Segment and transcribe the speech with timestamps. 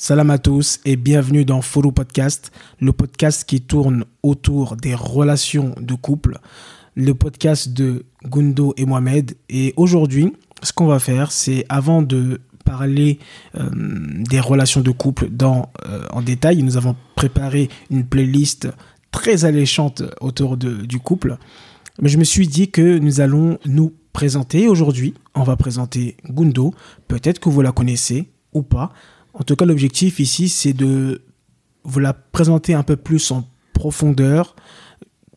[0.00, 5.74] Salam à tous et bienvenue dans Follow Podcast, le podcast qui tourne autour des relations
[5.80, 6.38] de couple,
[6.94, 9.34] le podcast de Gundo et Mohamed.
[9.48, 10.32] Et aujourd'hui,
[10.62, 13.18] ce qu'on va faire, c'est avant de parler
[13.56, 18.68] euh, des relations de couple euh, en détail, nous avons préparé une playlist
[19.10, 21.38] très alléchante autour du couple.
[22.00, 25.14] Mais je me suis dit que nous allons nous présenter aujourd'hui.
[25.34, 26.72] On va présenter Gundo.
[27.08, 28.92] Peut-être que vous la connaissez ou pas.
[29.38, 31.22] En tout cas, l'objectif ici, c'est de
[31.84, 34.56] vous la présenter un peu plus en profondeur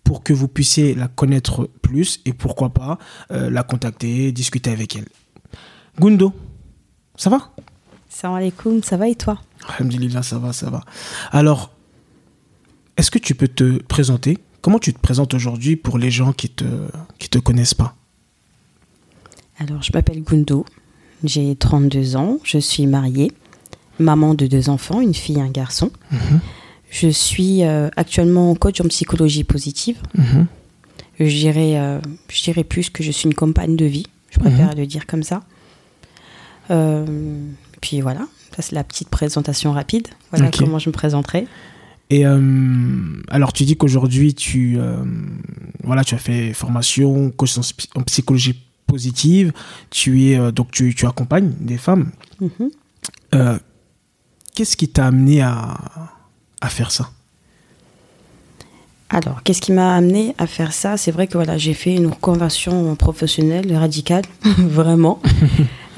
[0.03, 2.97] pour que vous puissiez la connaître plus et pourquoi pas
[3.31, 5.07] euh, la contacter, discuter avec elle.
[5.99, 6.33] Gundo,
[7.15, 7.51] ça va?
[8.09, 9.39] Salam alaikum, ça va et toi?
[9.69, 10.81] Alhamdulillah, ça va, ça va.
[11.31, 11.71] Alors,
[12.97, 14.39] est-ce que tu peux te présenter?
[14.61, 16.65] Comment tu te présentes aujourd'hui pour les gens qui te,
[17.19, 17.95] qui te connaissent pas?
[19.59, 20.65] Alors, je m'appelle Gundo,
[21.23, 23.31] j'ai 32 ans, je suis mariée
[24.01, 25.91] maman de deux enfants, une fille et un garçon.
[26.11, 26.39] Mhm.
[26.89, 29.97] Je suis euh, actuellement coach en psychologie positive.
[30.15, 30.47] Mhm.
[31.19, 34.07] Je, dirais, euh, je dirais plus que je suis une compagne de vie.
[34.29, 35.41] Je préfère le dire comme ça.
[36.69, 37.05] Euh,
[37.81, 40.07] puis voilà, ça c'est la petite présentation rapide.
[40.31, 41.47] Voilà comment je me présenterai.
[42.09, 44.77] Et alors, tu dis qu'aujourd'hui, tu,
[45.83, 49.51] voilà, tu as fait formation, coach en, psychologie positive.
[49.89, 52.11] Tu es donc tu, tu accompagnes des femmes.
[52.39, 52.69] Mhm.
[53.33, 53.57] Euh,
[54.61, 55.75] Qu'est-ce qui t'a amené à,
[56.61, 57.09] à faire ça?
[59.09, 60.97] Alors, qu'est-ce qui m'a amené à faire ça?
[60.97, 64.21] C'est vrai que voilà, j'ai fait une reconversion professionnelle radicale,
[64.59, 65.19] vraiment.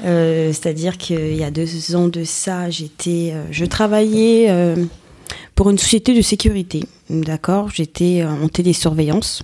[0.06, 4.76] Euh, C'est-à-dire qu'il y a deux ans de ça, j'étais, euh, je travaillais euh,
[5.54, 6.84] pour une société de sécurité.
[7.08, 9.42] D'accord, j'étais en télésurveillance.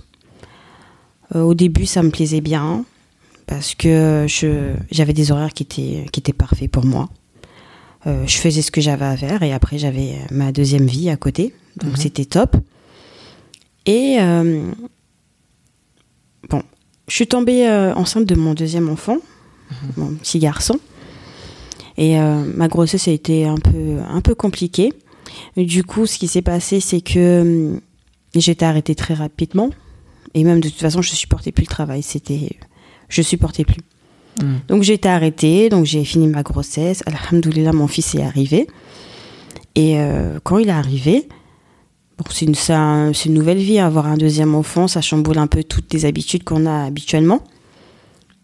[1.33, 2.85] Au début, ça me plaisait bien
[3.47, 7.09] parce que je, j'avais des horaires qui étaient, qui étaient parfaits pour moi.
[8.07, 11.17] Euh, je faisais ce que j'avais à faire et après j'avais ma deuxième vie à
[11.17, 11.97] côté, donc Mhm.
[11.97, 12.57] c'était top.
[13.85, 14.71] Et euh,
[16.49, 16.63] bon,
[17.07, 19.17] je suis tombée euh, enceinte de mon deuxième enfant,
[19.97, 20.79] mon petit garçon.
[21.97, 24.93] Et euh, ma grossesse a été un peu, un peu compliquée.
[25.57, 27.41] Du coup, ce qui s'est passé, c'est que
[27.73, 27.81] hum,
[28.33, 29.69] été arrêtée très rapidement.
[30.33, 32.01] Et même de toute façon, je supportais plus le travail.
[32.01, 32.57] C'était,
[33.09, 33.81] je supportais plus.
[34.39, 34.55] Mm.
[34.67, 37.03] Donc j'ai été arrêtée, donc j'ai fini ma grossesse.
[37.05, 38.67] Alhamdoulilah, mon fils est arrivé.
[39.75, 41.27] Et euh, quand il est arrivé,
[42.29, 46.43] c'est une, nouvelle vie, avoir un deuxième enfant, ça chamboule un peu toutes les habitudes
[46.43, 47.41] qu'on a habituellement.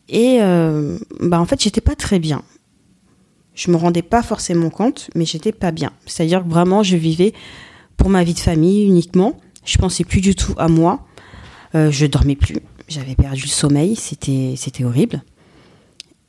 [0.10, 2.42] Et euh, bah, en fait, j'étais pas très bien.
[3.54, 5.92] Je me rendais pas forcément compte, mais j'étais pas bien.
[6.06, 7.34] C'est-à-dire que vraiment, je vivais
[7.98, 9.40] pour ma vie de famille uniquement.
[9.66, 11.06] Je pensais plus du tout à moi.
[11.76, 12.58] Euh, je dormais plus.
[12.88, 13.96] J'avais perdu le sommeil.
[13.96, 15.24] C'était horrible.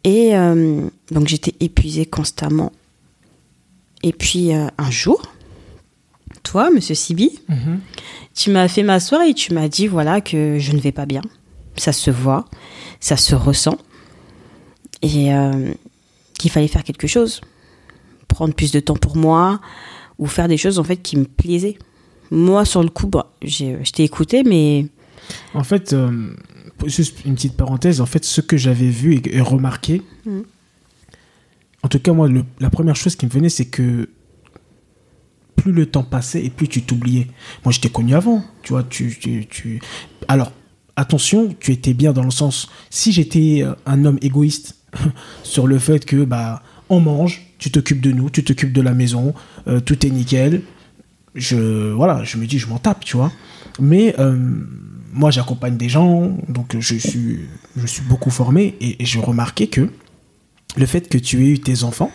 [0.08, 2.72] Et euh, donc j'étais épuisée constamment.
[4.02, 5.20] Et puis euh, un jour,
[6.42, 7.80] toi, Monsieur Sibi, Mhm.
[8.34, 11.20] tu m'as fait m'asseoir et tu m'as dit voilà que je ne vais pas bien.
[11.76, 12.46] Ça se voit,
[13.00, 13.76] ça se ressent.
[15.02, 15.72] Et euh,
[16.38, 17.40] qu'il fallait faire quelque chose.
[18.28, 19.60] Prendre plus de temps pour moi
[20.18, 21.78] ou faire des choses en fait qui me plaisaient.
[22.30, 24.86] Moi, sur le coup, bah, j'ai- je t'ai écouté, mais
[25.54, 25.92] En fait,
[26.86, 30.42] juste une petite parenthèse, en fait, ce que j'avais vu et, remarqué, Mhm.
[31.82, 34.08] en tout cas, moi, le- la première chose qui me venait, c'est que
[35.56, 37.26] plus le temps passait et plus tu t'oubliais.
[37.64, 39.80] Moi, j'étais connu avant, tu vois, tu, tu, tu-
[40.28, 40.52] Alors,
[40.96, 44.76] attention, tu étais bien dans le sens, si j'étais euh, un homme égoïste
[45.42, 48.94] sur le fait que, bah, on mange, tu t'occupes de nous, tu t'occupes de la
[48.94, 49.34] maison,
[49.66, 50.62] euh, tout est nickel,
[51.34, 53.32] je, voilà, je me dis, je m'en tape, tu vois.
[53.80, 54.64] Mais euh,
[55.18, 57.40] moi, j'accompagne des gens, donc je suis,
[57.76, 59.90] je suis beaucoup formé et, et je remarquais que
[60.76, 62.12] le fait que tu aies eu tes enfants,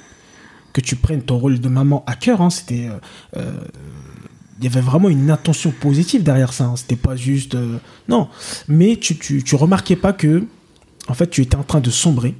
[0.71, 2.97] que tu prennes ton rôle de maman à cœur, hein, c'était, euh,
[3.35, 3.59] euh,
[4.57, 6.63] il y avait vraiment une intention positive derrière ça.
[6.63, 7.77] hein, c'était pas juste, euh,
[8.07, 8.29] non,
[8.69, 10.45] mais tu, tu, remarquais pas que,
[11.09, 12.35] en fait, tu étais en train de sombrer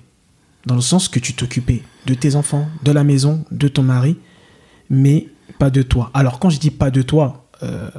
[0.66, 4.18] dans le sens que tu t'occupais de tes enfants, de la maison, de ton mari,
[4.90, 5.28] mais
[5.60, 6.10] pas de toi.
[6.14, 7.90] Alors quand je dis pas de toi, euh,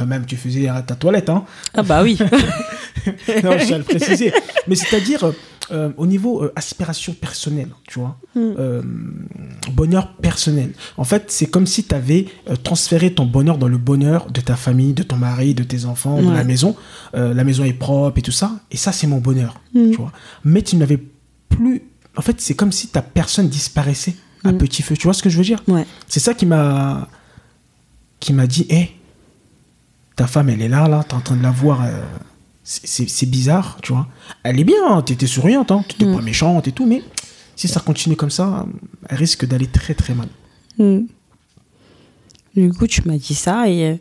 [0.00, 1.44] quand même tu faisais ta toilette, hein.
[1.74, 2.16] ah bah oui.
[3.44, 4.32] non, je le préciser.
[4.66, 5.30] Mais c'est-à-dire
[5.72, 8.82] euh, au niveau euh, aspiration personnelle, tu vois, euh,
[9.72, 10.72] bonheur personnel.
[10.96, 12.26] En fait, c'est comme si tu avais
[12.64, 16.20] transféré ton bonheur dans le bonheur de ta famille, de ton mari, de tes enfants,
[16.22, 16.74] de la maison.
[17.12, 18.52] La maison est propre et tout ça.
[18.70, 19.90] Et ça, c'est mon bonheur, Mm.
[19.90, 20.12] tu vois.
[20.44, 20.98] Mais tu n'avais
[21.50, 21.82] plus.
[22.16, 24.58] En fait, c'est comme si ta personne disparaissait à Mm.
[24.58, 24.96] petit feu.
[24.96, 25.62] Tu vois ce que je veux dire?
[25.68, 25.86] Ouais.
[26.08, 27.06] c'est ça qui m'a
[28.18, 28.90] qui m'a dit hé
[30.16, 32.02] ta femme elle est là là t'es en train de la voir euh,
[32.64, 34.06] c'est- bizarre tu vois
[34.42, 36.16] elle est bien hein, t'étais souriante hein, t'étais Mm.
[36.16, 37.02] pas méchante et tout mais
[37.56, 38.66] si ça continue comme ça
[39.08, 40.28] elle risque d'aller très très mal
[40.78, 41.00] Mm.
[42.56, 43.96] Du coup, tu m'as dit ça et euh,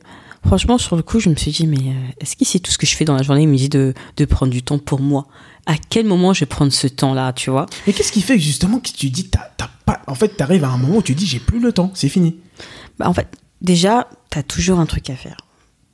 [0.46, 2.78] franchement, sur le coup, je me suis dit, mais euh, est-ce qu'il sait tout ce
[2.80, 3.44] que je fais dans la journée?
[3.44, 5.28] Il me dit de, de prendre du temps pour moi.
[5.68, 7.68] À quel moment je vais prendre ce temps-là, tu vois?
[7.86, 10.02] Mais qu'est-ce qui fait justement que tu dis, t'as, t'as pas.
[10.08, 12.38] En fait, t'arrives à un moment où tu dis, j'ai plus le temps, c'est fini?
[12.98, 13.28] Bah, En fait,
[13.62, 15.38] déjà, tu as toujours un truc à faire.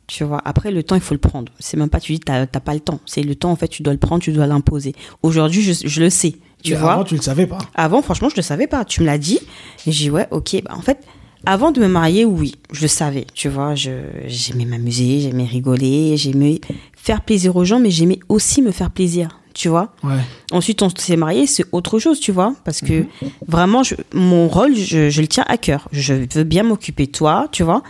[0.07, 1.51] Tu vois, après, le temps, il faut le prendre.
[1.59, 2.99] C'est même pas, tu dis, t'as pas le temps.
[3.05, 4.93] C'est le temps, en fait, tu dois le prendre, tu dois l'imposer.
[5.23, 6.35] Aujourd'hui, je, je le sais.
[6.63, 7.57] Tu Mais vois Avant, tu le savais pas.
[7.73, 8.85] Avant, franchement, je le savais pas.
[8.85, 9.39] Tu me l'as dit.
[9.85, 10.61] J'ai dit, ouais, ok.
[10.63, 10.99] Bah, en fait,
[11.45, 13.25] avant de me marier, oui, je le savais.
[13.33, 13.91] Tu vois, je,
[14.27, 16.59] j'aimais m'amuser, j'aimais rigoler, j'aimais
[16.95, 19.39] faire plaisir aux gens, mais j'aimais aussi me faire plaisir.
[19.55, 20.19] Tu vois Ouais.
[20.51, 23.05] Ensuite, on s'est marié, c'est autre chose, tu vois, parce que
[23.47, 25.87] vraiment, je- mon rôle, je, je le tiens à cœur.
[25.93, 27.81] Je veux bien m'occuper de toi, tu vois.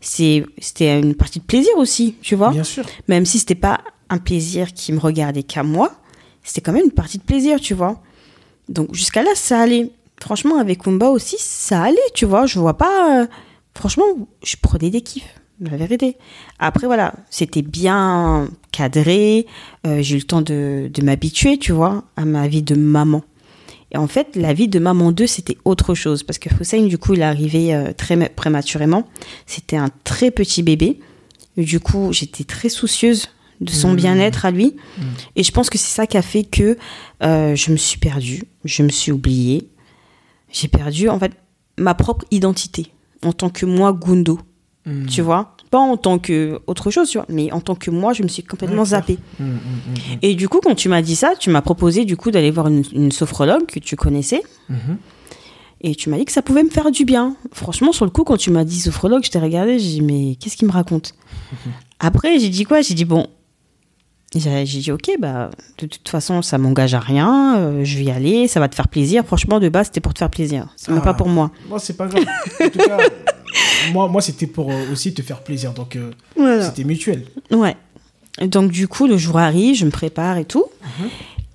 [0.00, 2.50] C'est, c'était une partie de plaisir aussi, tu vois.
[2.52, 2.84] Bien sûr.
[3.06, 5.92] Même si c'était pas un plaisir qui me regardait qu'à moi,
[6.42, 8.00] c'était quand même une partie de plaisir, tu vois.
[8.70, 9.90] Donc jusqu'à là, ça allait.
[10.22, 12.46] Franchement, avec Kumba aussi, ça allait, tu vois.
[12.46, 13.20] Je vois pas.
[13.22, 13.26] euh,
[13.76, 14.04] Franchement,
[14.42, 16.16] je prenais des kiffs, la vérité.
[16.58, 19.46] Après, voilà, c'était bien cadré.
[19.86, 23.22] euh, J'ai eu le temps de, de m'habituer, tu vois, à ma vie de maman.
[23.92, 26.22] Et en fait, la vie de maman 2, c'était autre chose.
[26.22, 29.06] Parce que Hussein, du coup, il est arrivé euh, très ma- prématurément.
[29.46, 31.00] C'était un très petit bébé.
[31.56, 33.28] Et du coup, j'étais très soucieuse
[33.60, 33.96] de son Mmh.
[33.96, 34.76] bien-être à lui.
[35.36, 36.78] Et je pense que c'est ça qui a fait que
[37.22, 38.44] euh, je me suis perdue.
[38.64, 39.68] Je me suis oubliée.
[40.52, 41.32] J'ai perdu, en fait,
[41.76, 42.92] ma propre identité.
[43.24, 44.38] En tant que moi, Gundo.
[44.90, 45.06] Mm.
[45.06, 45.54] Tu vois?
[45.70, 47.26] Pas en tant que autre chose, tu vois.
[47.28, 49.18] Mais en tant que moi, je me suis complètement Ouais, zappée.
[49.38, 49.58] Mm, mm.
[50.22, 52.66] Et du coup, quand tu m'as dit ça, tu m'as proposé du coup d'aller voir
[52.68, 54.42] une, une sophrologue que tu connaissais.
[54.68, 54.98] Mhm.
[55.82, 57.36] Et tu m'as dit que ça pouvait me faire du bien.
[57.52, 60.36] Franchement, sur le coup, quand tu m'as dit sophrologue, je t'ai regardé, j'ai dit, mais
[60.36, 61.14] qu'est-ce qu'il me raconte?
[62.00, 62.82] Après, j'ai dit quoi?
[62.82, 63.26] J'ai dit, bon.
[64.32, 68.10] J'ai dit, ok, bah, de toute façon, ça m'engage à rien, euh, je vais y
[68.12, 69.24] aller, ça va te faire plaisir.
[69.26, 70.68] Franchement, de base, c'était pour te faire plaisir.
[70.76, 71.00] C'est Ah.
[71.00, 71.50] pas pour moi.
[71.68, 72.24] Moi, c'est pas grave.
[72.62, 72.98] En tout cas,
[73.92, 75.72] moi, moi c'était pour euh, aussi te faire plaisir.
[75.72, 77.24] Donc, euh, c'était mutuel.
[77.50, 77.76] Ouais.
[78.40, 80.66] Donc du coup, le jour arrive, je me prépare et tout.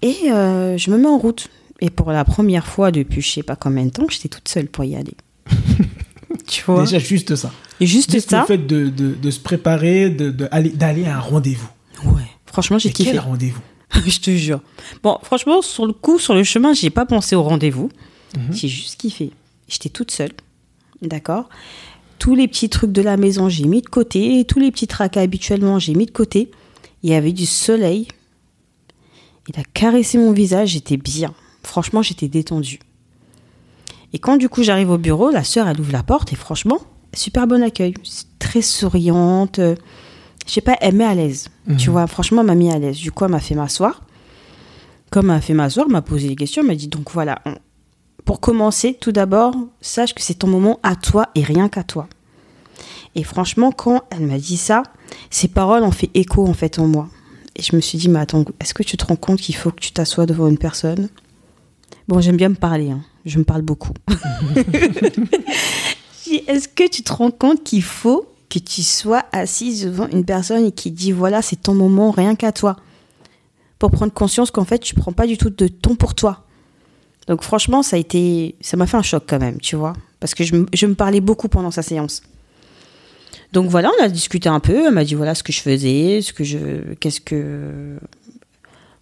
[0.02, 1.48] Et euh, je me mets en route.
[1.80, 4.68] Et pour la première fois depuis je sais pas combien de temps, j'étais toute seule
[4.68, 5.16] pour y aller.
[6.48, 6.82] tu vois?
[6.82, 7.52] Déjà, juste ça.
[7.80, 8.42] Et juste Juste ça.
[8.42, 11.70] le fait de, de, de se préparer, de, de aller, d'aller à un rendez-vous.
[12.06, 12.22] Ouais.
[12.56, 13.12] Franchement, j'ai kiffé.
[13.12, 13.60] quel rendez-vous
[14.08, 14.62] je te jure.
[15.04, 17.90] Bon, franchement, sur le coup, sur le chemin, j'ai pas pensé au rendez-vous.
[18.34, 18.54] Mhm.
[18.54, 19.32] J'ai juste kiffé.
[19.68, 20.32] J'étais toute seule.
[21.02, 21.50] D'accord?
[22.18, 24.46] Tous les petits trucs de la maison, j'ai mis de côté.
[24.46, 26.50] Tous les petits tracas habituellement, j'ai mis de côté.
[27.04, 28.08] Il y avait du soleil.
[29.50, 31.34] Il a caressé mon visage, j'étais bien.
[31.62, 32.80] Franchement, j'étais détendue.
[34.14, 36.80] Et quand du coup j'arrive au bureau, la sœur, elle ouvre la porte et franchement,
[37.14, 37.96] super bon accueil.
[38.40, 39.60] Très souriante.
[40.46, 41.50] Je sais pas, elle met à l'aise.
[41.78, 42.98] Tu vois, franchement, elle m'a mis à l'aise.
[42.98, 44.02] Du coup, elle m'a fait m'asseoir.
[45.10, 46.62] Comme elle m'a fait m'asseoir, elle m'a posé des questions.
[46.62, 47.56] Elle m'a dit donc voilà, on-
[48.26, 52.08] pour commencer, tout d'abord, sache que c'est ton moment à toi et rien qu'à toi.
[53.16, 54.84] Et franchement, quand elle m'a dit ça,
[55.30, 57.08] ces paroles ont fait écho en fait en moi.
[57.56, 59.72] Et je me suis dit, mais attends, est-ce que tu te rends compte qu'il faut
[59.72, 61.08] que tu t'assoies devant une personne?
[62.08, 63.02] Bon, j'aime bien me parler, hein.
[63.26, 63.94] je me parle beaucoup.
[66.48, 68.26] Est-ce que tu te rends compte qu'il faut
[68.62, 72.36] que tu sois assise devant une personne et qui dit, voilà, c'est ton moment, rien
[72.36, 72.76] qu'à toi
[73.80, 76.44] Pour prendre conscience qu'en fait, tu prends pas du tout de temps pour toi.
[77.28, 80.36] Donc franchement, ça a été, ça m'a fait un choc quand même, tu vois, parce
[80.36, 82.22] que je, me- je me parlais beaucoup pendant sa séance.
[83.54, 84.88] Donc voilà, on a discuté un peu.
[84.88, 86.58] Elle m'a dit voilà ce que je faisais, ce que je,
[87.00, 87.98] qu'est-ce que,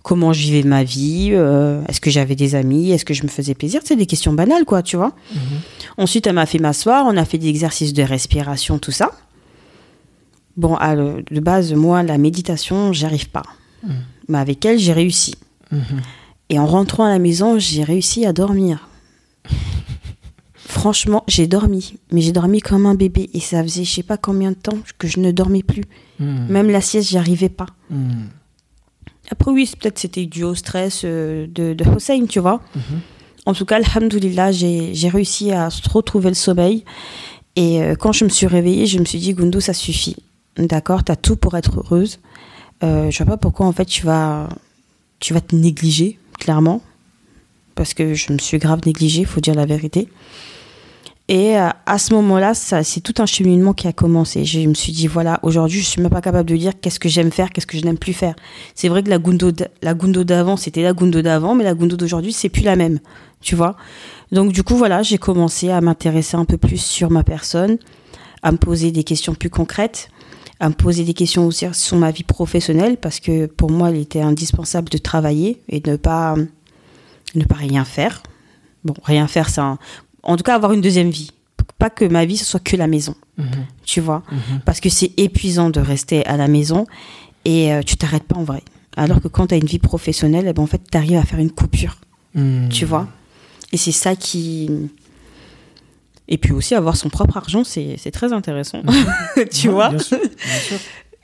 [0.03, 3.29] comment je vivais ma vie, euh, est-ce que j'avais des amis, est-ce que je me
[3.29, 5.13] faisais plaisir, c'est des questions banales quoi, tu vois.
[5.97, 9.11] Ensuite, elle m'a fait m'asseoir, on a fait des exercices de respiration, tout ça.
[10.55, 13.43] Bon, à de base, moi, la méditation, j'arrive pas.
[14.27, 15.35] Mais avec elle, j'ai réussi.
[16.49, 18.87] Et en rentrant à la maison, j'ai réussi à dormir.
[20.55, 21.95] Franchement, j'ai dormi.
[22.11, 23.29] Mais j'ai dormi comme un bébé.
[23.33, 25.83] Et ça faisait je sais pas combien de temps que je ne dormais plus.
[26.19, 26.47] Mm.
[26.49, 27.67] Même la sieste, j'y arrivais pas.
[29.31, 32.61] Après, oui, peut-être c'était dû au stress euh, de, de Hossein, tu vois.
[33.45, 36.85] En tout cas, alhamdoulilah, j'ai j'ai réussi à retrouver le sommeil.
[37.55, 40.17] Et euh, quand je me suis réveillée, je me suis dit, Gundo, ça suffit.
[40.57, 42.19] D'accord, t'as tout pour être heureuse.
[42.83, 44.49] Euh, je vois pas pourquoi, en fait, tu vas,
[45.19, 46.81] tu vas te négliger, clairement.
[47.75, 50.09] Parce que je me suis grave négligée, faut dire la vérité.
[51.29, 54.43] Et euh, à ce moment-là, c'est tout un cheminement qui a commencé.
[54.43, 57.07] Je me suis dit, voilà, aujourd'hui, je suis même pas capable de dire qu'est-ce que
[57.07, 58.35] j'aime faire, qu'est-ce que je n'aime plus faire.
[58.75, 61.95] C'est vrai que la Gundo, la Gundo d'avant, c'était la Gundo d'avant, mais la Gundo
[61.95, 62.99] d'aujourd'hui, c'est plus la même.
[63.41, 63.77] Tu vois?
[64.31, 67.77] Donc, du coup, voilà, j'ai commencé à m'intéresser un peu plus sur ma personne,
[68.41, 70.09] à me poser des questions plus concrètes,
[70.59, 73.97] à me poser des questions aussi sur ma vie professionnelle, parce que pour moi, il
[73.97, 76.35] était indispensable de travailler et de ne pas,
[77.35, 78.23] ne pas rien faire.
[78.83, 79.77] Bon, rien faire, c'est un-
[80.23, 81.31] En tout cas, avoir une deuxième vie.
[81.79, 83.15] pas que ma vie ce soit que la maison.
[83.37, 83.45] Mhm.
[83.85, 84.23] Tu vois?
[84.31, 84.61] Mhm.
[84.65, 86.85] Parce que c'est épuisant de rester à la maison
[87.45, 88.63] et euh, tu t'arrêtes pas en vrai.
[88.95, 91.23] Alors que quand tu as une vie professionnelle, eh ben, en fait, tu arrives à
[91.23, 91.97] faire une coupure.
[92.35, 92.69] Mhm.
[92.69, 93.07] Tu vois?
[93.73, 94.69] Et c'est ça qui.
[96.27, 98.81] Et puis aussi, avoir son propre argent, c'est très intéressant.
[99.51, 100.77] tu Ouais, vois Bien sûr, bien sûr.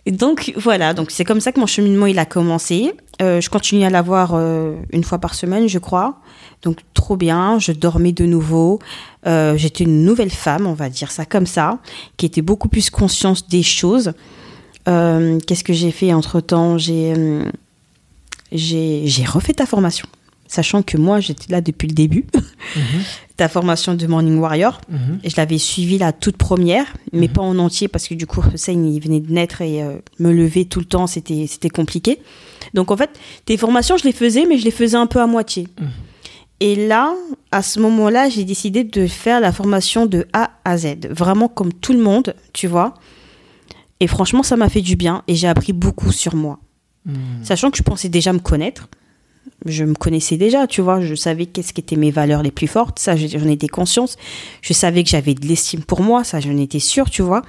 [0.06, 2.94] Et donc voilà, donc c'est comme ça que mon cheminement il a commencé.
[3.22, 6.20] Euh, je continue à l'avoir euh, une fois par semaine, je crois.
[6.64, 8.80] Donc trop bien, je dormais de nouveau.
[9.28, 11.80] Euh, J'étais une nouvelle femme, on va dire ça comme ça,
[12.18, 14.14] qui était beaucoup plus consciente des choses.
[14.86, 17.14] Qu'est-ce que j'ai fait entre temps J'ai
[18.52, 20.08] j'ai j'ai refait ta formation,
[20.48, 22.26] sachant que moi j'étais là depuis le début.
[22.76, 22.82] Mhm.
[23.40, 24.82] ta formation de Morning Warrior.
[24.90, 25.20] Mhm.
[25.24, 28.44] Et je l'avais suivi la toute première, mais pas en entier parce que du coup,
[28.54, 32.20] Hussein, il venait de naître et euh, me lever tout le temps, c'était c'était compliqué.
[32.74, 33.12] Donc en fait,
[33.46, 35.68] tes formations, je les faisais, mais je les faisais un peu à moitié.
[35.80, 35.88] Mhm.
[36.60, 37.14] Et là,
[37.54, 41.72] à ce moment-là, j'ai décidé de faire la formation de A à Z, vraiment comme
[41.72, 42.96] tout le monde, tu vois.
[44.02, 46.60] Et franchement, ça m'a fait du bien et j'ai appris beaucoup sur moi.
[47.06, 47.16] Mhm.
[47.44, 48.90] Sachant que je pensais déjà me connaître.
[49.66, 51.02] Je me connaissais déjà, tu vois.
[51.02, 52.98] Je savais qu'est-ce qui étaient mes valeurs les plus fortes.
[53.00, 54.16] Ça, j'en étais conscience.
[54.62, 56.24] Je savais que j'avais de l'estime pour moi.
[56.24, 57.42] Ça, j'en étais sûre, tu vois.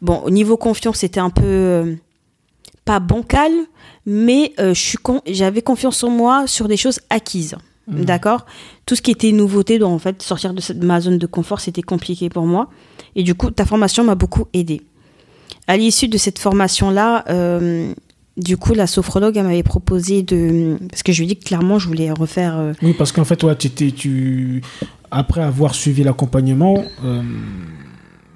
[0.00, 1.42] Bon, au niveau confiance, c'était un peu.
[1.44, 1.94] euh,
[2.84, 3.52] pas bancal,
[4.06, 7.54] mais euh, je suis con- j'avais confiance en moi sur des choses acquises.
[7.86, 8.04] Mhm.
[8.04, 8.46] D'accord
[8.86, 11.26] Tout ce qui était nouveauté, donc en fait, sortir de, cette- de ma zone de
[11.26, 12.70] confort, c'était compliqué pour moi.
[13.16, 14.80] Et du coup, ta formation m'a beaucoup aidée.
[15.66, 17.92] À l'issue de cette formation-là, euh,
[18.38, 20.78] du coup, la sophrologue, elle m'avait proposé de.
[20.90, 22.56] Parce que je lui ai dit que clairement, je voulais refaire.
[22.58, 24.62] euh, Oui, parce qu'en fait, ouais, étais- tu...
[25.10, 27.22] après avoir suivi l'accompagnement, euh,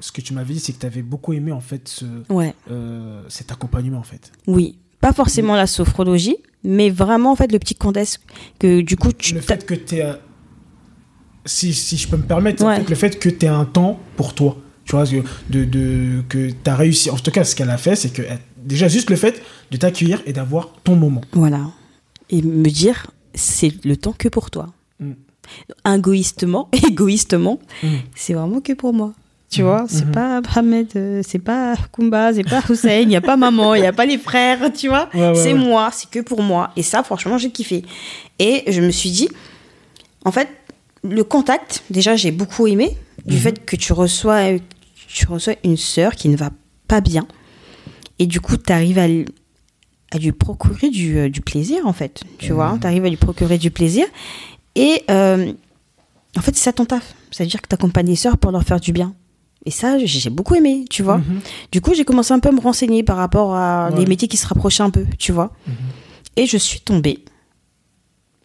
[0.00, 2.54] ce que tu m'avais dit, c'est que tu avais beaucoup aimé en fait ce, Ouais,
[2.70, 4.32] euh, cet accompagnement en fait.
[4.46, 4.76] oui.
[5.00, 8.20] Pas forcément la sophrologie, mais vraiment, en fait, le petit contexte
[8.60, 9.34] que du coup, tu.
[9.34, 9.96] le fait que tu
[11.44, 12.84] si, si je peux me permettre, Ouais.
[12.88, 14.56] le fait que tu aies un temps pour toi.
[14.84, 17.10] Tu vois, que- de, de, que tu as réussi.
[17.10, 19.76] En tout cas, ce qu'elle a fait, c'est que elle- déjà juste le fait de
[19.76, 21.20] t'accueillir et d'avoir ton moment.
[21.32, 21.60] Voilà.
[22.30, 24.68] Et me dire, c'est le temps que pour toi.
[25.00, 25.12] Mm.
[25.86, 27.86] Égoïstement, égoïstement, Mm.
[28.14, 29.12] c'est vraiment que pour moi.
[29.50, 29.66] Tu Mhm.
[29.68, 30.12] vois, c'est Mhm.
[30.12, 33.82] pas Ahmed, euh, c'est pas Kumba, c'est pas Hussein, il n'y a pas maman, il
[33.82, 35.10] n'y a pas les frères, tu vois.
[35.12, 35.58] Ouais, ouais, c'est ouais.
[35.58, 36.70] moi, c'est que pour moi.
[36.74, 37.84] Et ça, franchement, j'ai kiffé.
[38.38, 39.28] Et je me suis dit,
[40.24, 40.48] en fait,
[41.04, 43.40] le contact, déjà, j'ai beaucoup aimé du Mhm.
[43.42, 44.40] fait que tu reçois,
[45.06, 46.48] tu reçois une sœur qui ne va
[46.88, 47.26] pas bien.
[48.22, 52.22] Et du coup, tu arrives à, lui procurer du, euh, du plaisir, en fait.
[52.38, 54.04] Tu vois, tu arrives à lui procurer du plaisir.
[54.76, 55.52] Et euh,
[56.36, 57.14] en fait, c'est ça ton taf.
[57.32, 59.12] C'est-à-dire que tu accompagnes les sœurs pour leur faire du bien.
[59.66, 61.18] Et ça, j'ai beaucoup aimé, tu vois.
[61.18, 61.40] Mhm.
[61.72, 63.98] Du coup, j'ai commencé un peu à me renseigner par rapport à Ouais.
[63.98, 65.50] les métiers qui se rapprochaient un peu, tu vois.
[65.66, 65.74] Mhm.
[66.36, 67.24] Et je suis tombée.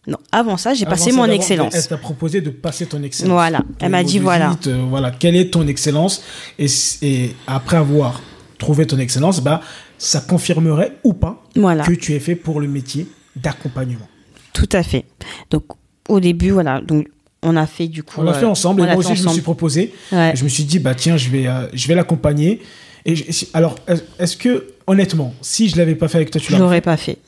[0.08, 1.74] Non, avant ça, j'ai passé mon excellence.
[1.74, 3.30] Elle t'a proposé de passer ton excellence.
[3.32, 3.62] Voilà.
[3.78, 4.56] Elle m'a dit, voilà.
[4.60, 5.12] te- voilà.
[5.12, 6.22] Quelle est ton excellence?
[6.58, 8.20] Et après avoir
[8.58, 9.60] trouvé ton excellence, bah,
[9.98, 11.84] ça confirmerait ou pas Voilà.
[11.84, 14.08] que tu es fait pour le métier d'accompagnement.
[14.52, 15.04] Tout à fait.
[15.50, 15.64] Donc,
[16.08, 16.80] au début, voilà.
[16.80, 17.08] Donc,
[17.42, 18.16] on a fait du coup.
[18.20, 19.32] On l'a euh, fait ensemble on et moi fait aussi je me ensemble.
[19.34, 19.94] suis proposé.
[20.10, 20.32] Ouais.
[20.34, 22.60] Je me suis dit bah tiens je vais euh, je vais l'accompagner.
[23.04, 26.48] Et je- alors est- est-ce que honnêtement si je l'avais pas fait avec toi tu
[26.48, 27.18] Je l'aurais l'aurais pas fait.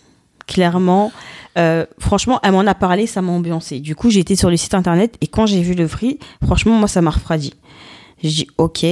[0.49, 1.13] Clairement,
[1.59, 3.79] euh, franchement, elle m'en a parlé, ça m'a ambiancé.
[3.79, 6.89] Du coup, été sur le site internet et quand j'ai vu le prix, franchement, moi,
[6.89, 7.55] ça m'a refroidi.
[8.21, 8.85] J'ai dit, ok,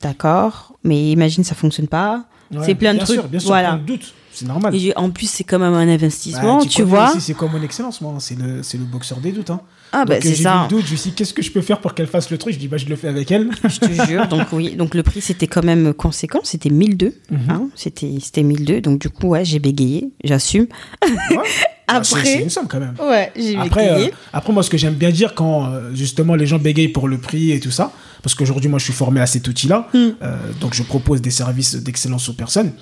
[0.00, 2.24] d'accord, mais imagine, ça fonctionne pas.
[2.64, 3.20] c'est plein de bien trucs.
[3.20, 3.70] Sûr, bien sûr, Voilà.
[3.70, 4.14] plein de doutes.
[4.38, 4.74] C'est normal.
[4.74, 7.12] Et en plus, c'est quand même un investissement, Bah, tu vois.
[7.18, 9.48] C'est quoi mon excellence moi C'est le c'est le boxeur des doutes.
[9.50, 9.60] Hein.
[9.92, 10.66] Ah, bah, c'est j'ai ça.
[10.68, 10.84] doute.
[10.86, 12.52] Je me suis dit qu'est-ce que je peux faire pour qu'elle fasse le truc?
[12.52, 13.48] Je dis bah je le fais avec elle.
[13.64, 14.28] Je te jure.
[14.28, 14.76] Donc, oui.
[14.76, 16.40] Donc, le prix, c'était quand même conséquent.
[16.42, 17.14] C'était 1002.
[17.30, 17.38] Mhm.
[17.48, 17.68] hein.
[17.74, 18.80] C'était, c'était 1002.
[18.82, 20.10] Donc, du coup, ouais, j'ai bégayé.
[20.22, 20.66] J'assume.
[21.02, 21.36] Ouais.
[21.88, 22.94] C'est- Après- c'est une somme quand même.
[23.00, 24.08] Ouais, j'ai Après, bégayé.
[24.10, 27.06] euh, après, moi, ce que j'aime bien dire quand euh, justement les gens bégayent pour
[27.06, 27.92] le prix et tout ça,
[28.24, 29.98] parce qu'aujourd'hui, moi, je suis formé à cet outil-là, Mm.
[30.20, 32.72] euh, donc je propose des services d'excellence aux personnes.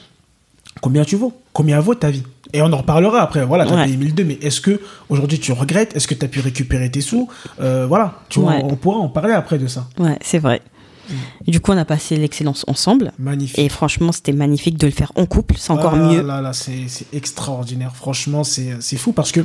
[0.80, 1.32] Combien tu vaux?
[1.52, 2.22] Combien vaut ta vie?
[2.52, 3.44] Et on en reparlera après.
[3.44, 3.84] Voilà, tu as Ouais.
[3.84, 5.96] payé 1002, mais est-ce que aujourd'hui tu regrettes?
[5.96, 7.28] Est-ce que tu as pu récupérer tes sous?
[7.60, 8.60] Euh, Voilà, tu vois, Ouais.
[8.64, 9.88] on, on pourra en parler après de ça.
[9.98, 10.60] Ouais, c'est vrai.
[11.46, 13.12] Du coup, on a passé l'excellence ensemble.
[13.18, 13.58] Magnifique.
[13.58, 15.56] Et franchement, c'était magnifique de le faire en couple.
[15.58, 16.22] C'est encore Ah mieux.
[16.22, 17.94] Là, là, c'est extraordinaire.
[17.94, 19.44] Franchement, c'est c'est fou parce que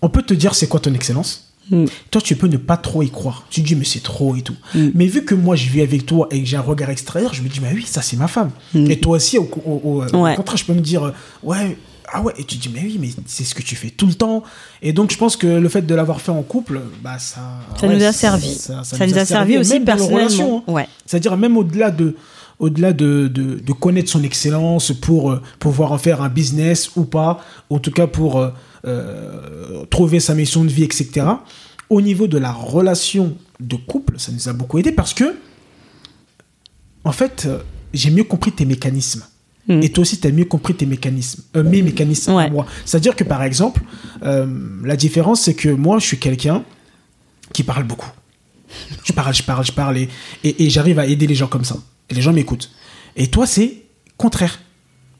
[0.00, 1.47] on peut te dire c'est quoi ton excellence?
[1.70, 1.84] Mm.
[2.10, 3.44] Toi, tu peux ne pas trop y croire.
[3.50, 4.56] Tu te dis, mais c'est trop et tout.
[4.74, 4.88] Mm.
[4.94, 7.42] Mais vu que moi, je vis avec toi et que j'ai un regard extérieur, je
[7.42, 8.50] me dis, mais oui, ça, c'est ma femme.
[8.74, 8.90] Mm.
[8.90, 10.34] Et toi aussi, au, au- au- au Ouais.
[10.36, 11.76] contraire, je peux me dire, euh, ouais,
[12.10, 12.32] ah ouais.
[12.38, 14.42] Et tu te dis, mais oui, mais c'est ce que tu fais tout le temps.
[14.80, 17.40] Et donc, je pense que le fait de l'avoir fait en couple, bah, ça.
[17.78, 18.54] Ça ouais, nous a servi.
[18.54, 20.64] Ça, Ça, nous a servi aussi personnellement.
[20.66, 20.72] hein.
[20.72, 20.88] Ouais.
[21.04, 22.16] C'est-à-dire même au-delà de,
[22.58, 27.04] au-delà de, de, de connaître son excellence pour euh, pouvoir en faire un business ou
[27.04, 28.50] pas, en tout cas pour euh,
[28.86, 31.26] euh, trouver sa mission de vie, etc.
[31.88, 35.36] Au niveau de la relation de couple, ça nous a beaucoup aidé parce que,
[37.04, 37.48] en fait,
[37.94, 39.24] j'ai mieux compris tes mécanismes.
[39.68, 39.82] Mm.
[39.82, 42.50] Et toi aussi, tu as mieux compris tes mécanismes, mes mécanismes Ouais.
[42.50, 42.66] moi.
[42.84, 43.80] C'est-à-dire que, par exemple,
[44.20, 46.64] la différence, c'est que moi, je suis quelqu'un
[47.52, 48.10] qui parle beaucoup.
[49.04, 50.08] Je parle, je parle, je parle, et,
[50.44, 51.76] et, et j'arrive à aider les gens comme ça.
[52.10, 52.70] Et les gens m'écoutent.
[53.16, 53.82] Et toi, c'est
[54.16, 54.58] contraire.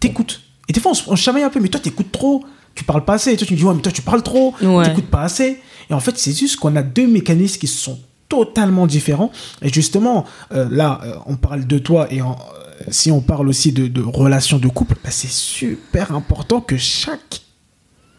[0.01, 0.41] T'écoutes.
[0.69, 2.45] Et des fois, on, se- on chamaille un peu, mais toi, t'écoutes trop.
[2.75, 3.33] Tu parles pas assez.
[3.33, 4.55] Et toi, tu me dis, ouais, mais toi, tu parles trop.
[4.63, 4.85] Ouais.
[4.85, 5.61] T'écoutes pas assez.
[5.91, 9.33] Et en fait, c'est juste qu'on a deux mécanismes qui sont totalement différents.
[9.63, 13.49] Et justement, euh, là, euh, on parle de toi et en- euh, si on parle
[13.49, 17.41] aussi de, de relations de couple, bah, c'est super important que chaque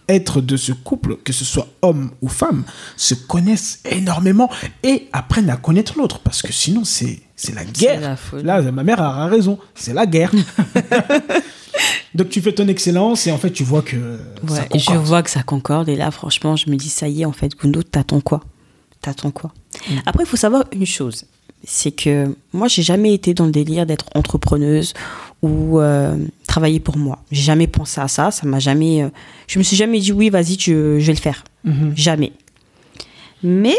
[0.09, 2.63] être de ce couple, que ce soit homme ou femme,
[2.97, 4.49] se connaissent énormément
[4.83, 6.19] et apprennent à connaître l'autre.
[6.19, 8.17] Parce que sinon, c'est c'est la guerre.
[8.33, 8.61] la.
[8.61, 9.59] Là, ma mère a raison.
[9.73, 10.31] C'est la guerre.
[12.15, 15.23] Donc, tu fais ton excellence et en fait, tu vois que ça Ouais, je vois
[15.23, 15.87] que ça concorde.
[15.87, 18.41] Et là, franchement, je me dis, ça y est, en fait, Gundo, t'attends quoi?
[19.01, 19.53] T'attends quoi?
[19.89, 19.93] Mm.
[20.05, 21.25] Après, il faut savoir une chose.
[21.63, 24.93] C'est que moi, j'ai jamais été dans le délire d'être entrepreneuse
[25.41, 26.17] ou euh,
[26.49, 27.23] travailler pour moi.
[27.31, 28.31] J'ai jamais pensé à ça.
[28.31, 29.03] Ça m'a jamais.
[29.03, 29.09] euh,
[29.47, 31.43] je me suis jamais dit, oui, vas-y, je vais le faire.
[31.63, 31.93] Mhm.
[31.95, 32.33] Jamais.
[33.43, 33.77] Mais,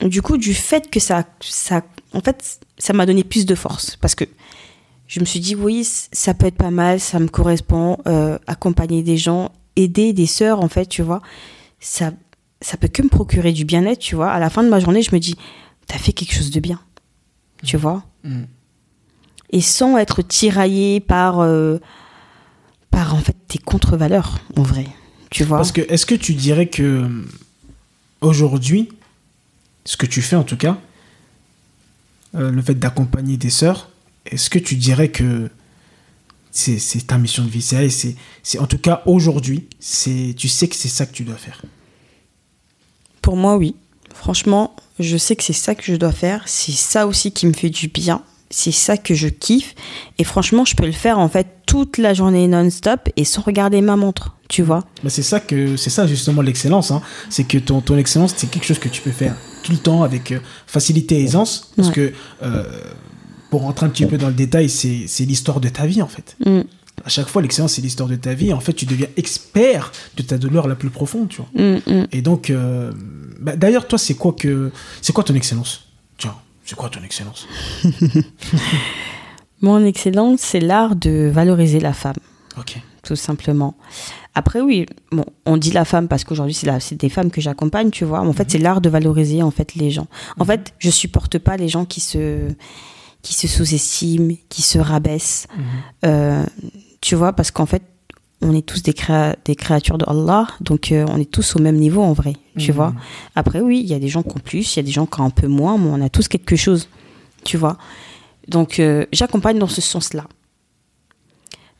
[0.00, 3.96] du coup, du fait que ça, ça en fait, ça m'a donné plus de force.
[3.96, 4.24] Parce que
[5.06, 9.02] je me suis dit, oui, ça peut être pas mal, ça me correspond, euh, accompagner
[9.02, 11.20] des gens, aider des sœurs, en fait, tu vois.
[11.78, 12.12] Ça,
[12.60, 14.30] ça peut que me procurer du bien-être, tu vois.
[14.30, 15.36] À la fin de ma journée, je me dis,
[15.86, 16.80] t'as fait quelque chose de bien,
[17.62, 18.02] tu vois.
[18.24, 18.46] Mhm.
[19.50, 21.78] Et sans être tiraillé par, euh,
[22.90, 24.86] par, en fait, tes contre-valeurs, en vrai,
[25.30, 25.56] tu vois?
[25.58, 27.08] Parce que, est-ce que tu dirais que
[28.20, 28.88] aujourd'hui,
[29.84, 30.78] ce que tu fais en tout cas,
[32.36, 33.90] euh, le fait d'accompagner des sœurs,
[34.26, 35.50] est-ce que tu dirais que
[36.52, 40.48] c'est c'est ta mission de vie C'est c'est- c'est- en tout cas aujourd'hui, c'est tu
[40.48, 41.62] sais que c'est ça que tu dois faire?
[43.22, 43.74] Pour moi, oui.
[44.14, 46.42] Franchement, je sais que c'est ça que je dois faire.
[46.46, 48.22] C'est ça aussi qui me fait du bien.
[48.50, 49.74] C'est ça que je kiffe.
[50.18, 53.80] Et franchement, je peux le faire en fait toute la journée non-stop et sans regarder
[53.80, 54.36] ma montre.
[54.48, 56.90] Tu vois Mais c'est ça que c'est ça justement l'excellence.
[56.90, 57.00] hein.
[57.28, 60.02] C'est que ton, ton excellence, c'est quelque chose que tu peux faire tout le temps
[60.02, 61.70] avec euh, facilité et aisance.
[61.76, 61.94] Parce Ouais.
[61.94, 62.64] que euh,
[63.50, 66.36] pour rentrer un petit peu dans le détail, c'est l'histoire de ta vie en fait.
[66.44, 66.62] Mm,
[67.04, 68.52] À chaque fois, l'excellence, c'est l'histoire de ta vie.
[68.52, 71.48] En fait, tu deviens expert de ta douleur la plus profonde, tu vois.
[71.54, 72.06] mm, mm.
[72.12, 72.92] Et donc, euh,
[73.40, 74.70] bah, d'ailleurs, toi, c'est quoi que,
[75.02, 75.86] c'est quoi ton excellence?
[76.70, 77.48] C'est quoi ton excellence
[79.60, 82.14] Mon excellence, c'est l'art de valoriser la femme,
[82.56, 82.80] Ok.
[83.02, 83.74] tout simplement.
[84.36, 88.04] Après, oui, bon, on dit la femme parce qu'aujourd'hui, c'est des femmes que j'accompagne, tu
[88.04, 88.22] vois.
[88.22, 90.06] Mais en fait, c'est l'art de valoriser en fait les gens.
[90.38, 92.48] En fait, je supporte pas les gens qui se
[93.22, 95.48] qui se sous-estiment, qui se rabaissent.
[96.06, 96.44] Euh,
[97.00, 97.82] tu vois, parce qu'en fait,
[98.42, 101.58] on est tous des, créa- des créatures de Allah, donc euh, on est tous au
[101.60, 102.76] même niveau en vrai, tu Mhm.
[102.76, 102.94] vois.
[103.34, 105.06] Après, oui, il y a des gens qui ont plus, il y a des gens
[105.06, 106.88] qui ont un peu moins, mais on a tous quelque chose,
[107.44, 107.76] tu vois.
[108.48, 110.26] Donc, euh, j'accompagne dans ce sens-là.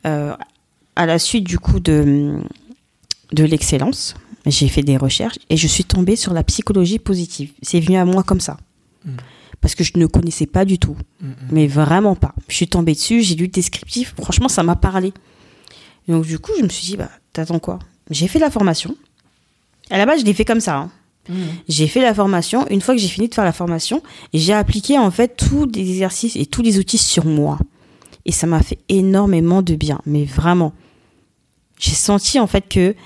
[0.07, 0.35] Euh,
[0.97, 2.39] à la suite, du coup, de,
[3.33, 4.15] de l'excellence,
[4.47, 7.53] j'ai fait des recherches et je suis tombée sur la psychologie positive.
[7.63, 8.57] C'est venu à moi comme ça.
[9.05, 9.17] Mhm.
[9.61, 11.35] Parce que je ne connaissais pas du tout Mhm.
[11.53, 12.35] mais vraiment pas.
[12.49, 15.13] Je suis tombée dessus, j'ai lu le descriptif, franchement, ça m'a parlé.
[16.11, 17.79] Et donc, du coup, je me suis dit, bah, t'attends quoi?
[18.11, 18.97] J'ai fait la formation.
[19.91, 20.77] À la base, je l'ai fait comme ça.
[20.77, 20.91] hein.
[21.69, 22.67] J'ai fait la formation.
[22.69, 24.03] Une fois que j'ai fini de faire la formation,
[24.35, 27.61] j'ai appliqué en fait tous les exercices et tous les outils sur moi.
[28.25, 30.73] Et ça m'a fait énormément de bien, mais vraiment.
[31.79, 32.97] J'ai senti en fait que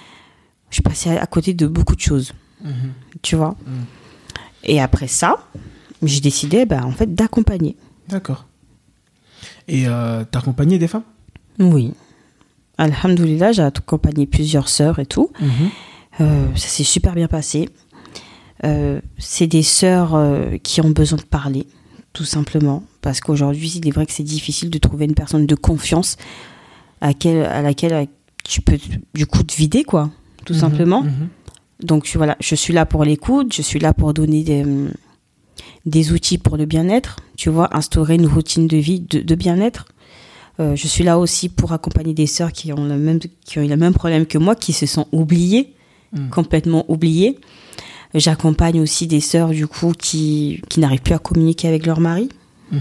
[0.71, 2.93] je passais à côté de beaucoup de choses, Mhm.
[3.21, 3.57] tu vois?
[3.67, 3.85] Mhm.
[4.65, 5.47] Et après ça,
[6.03, 7.77] j'ai décidé bah, en fait d'accompagner.
[8.09, 8.47] D'accord.
[9.69, 11.05] Et euh, t'as accompagné des femmes?
[11.59, 11.93] Oui.
[12.79, 15.31] Alhamdoulilah, j'ai accompagné plusieurs sœurs et tout.
[16.21, 17.69] Euh, ça s'est super bien passé.
[18.65, 21.67] Euh, c'est des sœurs euh, qui ont besoin de parler,
[22.13, 22.83] tout simplement.
[23.03, 26.17] Parce qu'aujourd'hui, il est vrai que c'est difficile de trouver une personne de confiance
[27.01, 28.07] à, quel- à laquelle
[28.45, 28.79] tu peux,
[29.15, 30.11] du coup, te vider, quoi,
[30.45, 30.59] tout Mhm.
[30.61, 31.03] simplement.
[31.03, 31.29] Mhm.
[31.83, 34.65] Donc voilà, je suis là pour l'écoute, je suis là pour donner des,
[35.87, 39.87] des outils pour le bien-être, tu vois, instaurer une routine de vie de, de bien-être.
[40.61, 43.63] Euh, je suis là aussi pour accompagner des sœurs qui ont, le même, qui ont
[43.63, 45.75] eu le même problème que moi, qui se sont oubliées,
[46.13, 46.31] Mhm.
[46.31, 47.39] complètement oubliées.
[48.15, 52.29] J'accompagne aussi des sœurs, du coup, qui, qui n'arrivent plus à communiquer avec leur mari.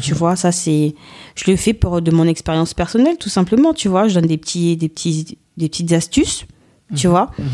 [0.02, 0.96] Tu vois, ça c'est.
[1.36, 4.08] Je le fais pour de mon expérience personnelle, tout simplement, tu vois.
[4.08, 6.46] Je donne des, petits, des, petits, des petites astuces,
[6.96, 7.30] tu vois.
[7.38, 7.46] Mhm.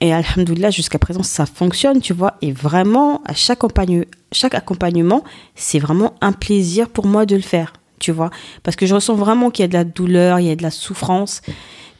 [0.00, 2.34] Et alhamdoulilah, jusqu'à présent, ça fonctionne, tu vois.
[2.42, 5.22] Et vraiment, à chaque, accompagne- chaque accompagnement,
[5.54, 8.30] c'est vraiment un plaisir pour moi de le faire, tu vois.
[8.62, 10.62] Parce que je ressens vraiment qu'il y a de la douleur, il y a de
[10.62, 11.40] la souffrance.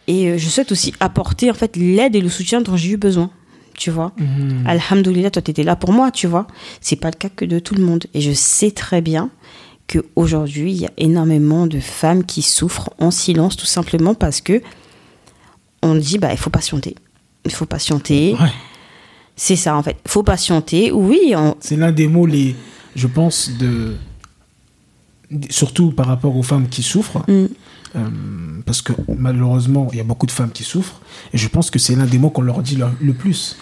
[0.07, 2.96] Et euh, je souhaite aussi apporter, en fait, l'aide et le soutien dont j'ai eu
[2.96, 3.30] besoin,
[3.76, 4.12] tu vois.
[4.18, 4.64] Mhm.
[4.66, 6.46] Alhamdoulilah, toi, tu étais là pour moi, tu vois.
[6.80, 8.04] C'est pas le cas que de tout le monde.
[8.12, 9.30] Et je sais très bien
[9.88, 14.61] qu'aujourd'hui, il y a énormément de femmes qui souffrent en silence, tout simplement parce que
[15.83, 16.94] on dit, bah, il faut patienter.
[17.44, 18.35] Il faut patienter.
[18.40, 18.48] Ouais.
[19.37, 19.96] C'est ça, en fait.
[20.04, 20.90] Il faut patienter.
[20.92, 22.54] Oui, on- C'est l'un des mots, les,
[22.96, 23.96] je pense, de.
[25.51, 27.18] Surtout par rapport aux femmes qui souffrent.
[27.29, 27.47] Mm.
[27.97, 28.01] Euh,
[28.66, 31.01] parce que malheureusement, il y a beaucoup de femmes qui souffrent.
[31.33, 33.57] Et je pense que c'est l'un des mots qu'on leur dit le, le plus.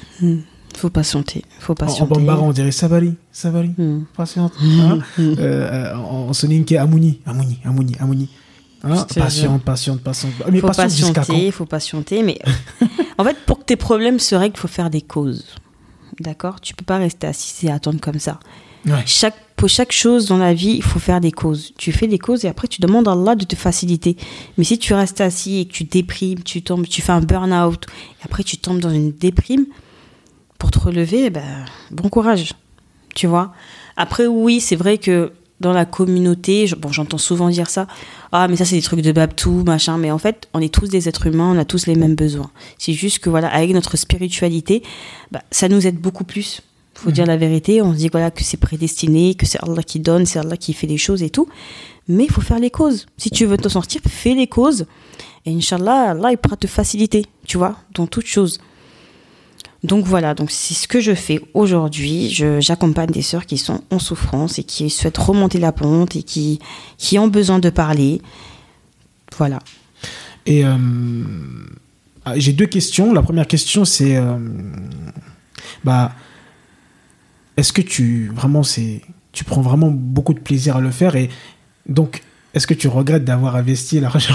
[0.75, 1.45] faut patienter.
[1.61, 2.15] faut En, en patienter.
[2.15, 4.05] bambara, on dirait Savali, Savali, Mm.
[4.17, 4.53] patiente.
[4.63, 4.99] hein.
[5.19, 8.29] Euh, euh, en soninké, Amouni, Amouni, Amouni, Amouni.
[8.85, 10.33] Hein, patiente, patiente, patiente.
[10.51, 12.23] Mais faut patiente patienter, il faut patienter.
[12.25, 12.39] Mais
[13.19, 15.45] en fait, pour que tes problèmes se règlent, il faut faire des causes.
[16.21, 16.61] D'accord?
[16.61, 18.41] Tu peux pas rester assis et attendre comme ça.
[18.87, 18.95] Ouais.
[19.07, 21.73] Chaque, pour chaque chose dans la vie, il faut faire des causes.
[21.79, 24.17] Tu fais des causes et après tu demandes à Allah de te faciliter.
[24.59, 27.87] Mais si tu restes assis et que tu déprimes, tu tombes, tu fais un burn-out,
[27.87, 29.67] et après tu tombes dans une déprime,
[30.59, 32.55] pour te relever, eh ben, bon courage.
[33.15, 33.53] Tu vois?
[33.97, 37.87] Après, oui, c'est vrai que dans la communauté, bon, j'entends souvent dire ça.
[38.33, 39.97] Ah, mais ça, c'est des trucs de babtou, machin.
[39.97, 42.51] Mais en fait, on est tous des êtres humains, on a tous les mêmes besoins.
[42.79, 44.83] C'est juste que, voilà, avec notre spiritualité,
[45.31, 46.63] bah, ça nous aide beaucoup plus.
[47.03, 47.83] Faut dire la vérité.
[47.83, 50.73] On se dit, voilà, que c'est prédestiné, que c'est Allah qui donne, c'est Allah qui
[50.73, 51.49] fait les choses et tout.
[52.07, 53.07] Mais il faut faire les causes.
[53.17, 54.87] Si tu veux t'en sortir, fais les causes.
[55.45, 58.61] Et Inch'Allah, Allah, il pourra te faciliter, tu vois, dans toute chose.
[59.83, 62.31] Donc voilà, donc c'est ce que je fais aujourd'hui.
[62.61, 66.61] J'accompagne des sœurs qui sont en souffrance et qui souhaitent remonter la pente et qui,
[66.99, 68.23] qui ont besoin de parler.
[69.37, 69.59] Voilà.
[70.47, 70.77] Et euh,
[72.25, 73.13] ah, j'ai deux questions.
[73.13, 74.39] La première question, c'est euh,
[75.83, 76.13] bah,
[77.57, 81.31] est-ce que tu vraiment c'est tu prends vraiment beaucoup de plaisir à le faire et
[81.89, 82.23] donc
[82.55, 84.35] est-ce que tu regrettes d'avoir investi l'argent